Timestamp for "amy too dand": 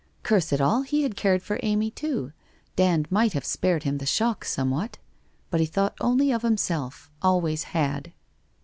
1.61-3.11